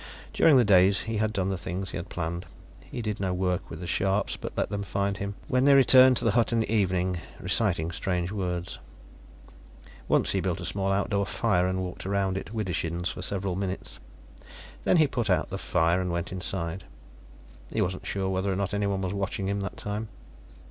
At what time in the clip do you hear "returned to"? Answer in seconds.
5.75-6.25